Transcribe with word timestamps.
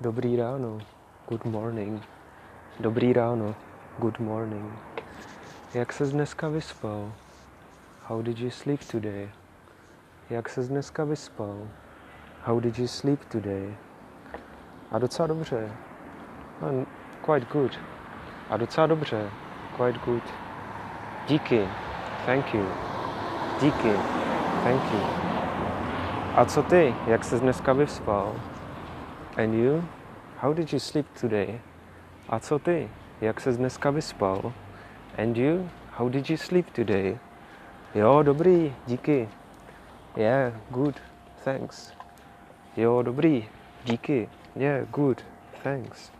Dobrý 0.00 0.36
ráno. 0.36 0.78
Good 1.28 1.44
morning. 1.44 2.02
Dobrý 2.80 3.12
ráno. 3.12 3.54
Good 3.98 4.18
morning. 4.18 4.72
Jak 5.74 5.92
ses 5.92 6.10
dneska 6.10 6.48
vyspal? 6.48 7.12
How 8.06 8.22
did 8.22 8.38
you 8.38 8.50
sleep 8.50 8.84
today? 8.84 9.30
Jak 10.30 10.48
ses 10.48 10.68
dneska 10.68 11.04
vyspal? 11.04 11.56
How 12.44 12.60
did 12.60 12.78
you 12.78 12.86
sleep 12.86 13.24
today? 13.24 13.74
A 14.90 14.98
docela 14.98 15.26
dobře. 15.26 15.70
And 16.62 16.88
quite 17.26 17.46
good. 17.52 17.78
A 18.50 18.56
docela 18.56 18.86
dobře. 18.86 19.30
Quite 19.76 19.98
good. 20.06 20.22
Díky. 21.28 21.68
Thank 22.26 22.54
you. 22.54 22.66
Díky. 23.60 23.92
Thank 24.64 24.92
you. 24.92 25.00
A 26.34 26.44
co 26.44 26.62
ty? 26.62 26.94
Jak 27.06 27.24
ses 27.24 27.40
dneska 27.40 27.72
vyspal? 27.72 28.34
And 29.38 29.54
you? 29.54 29.84
How 30.38 30.52
did 30.52 30.72
you 30.72 30.80
sleep 30.80 31.06
today? 31.14 31.60
A 32.28 32.40
co 32.40 32.58
ty? 32.58 32.88
Jak 33.20 33.40
ses 33.40 33.56
dneska 33.56 33.90
vyspal? 33.90 34.52
And 35.18 35.36
you? 35.36 35.70
How 35.90 36.08
did 36.08 36.30
you 36.30 36.36
sleep 36.36 36.70
today? 36.70 37.18
Jo, 37.94 38.22
dobrý, 38.22 38.74
díky. 38.86 39.28
Yeah, 40.16 40.52
good, 40.70 41.00
thanks. 41.44 41.92
Jo, 42.76 43.02
dobrý, 43.02 43.48
díky. 43.84 44.28
Yeah, 44.56 44.88
good, 44.90 45.22
thanks. 45.62 46.17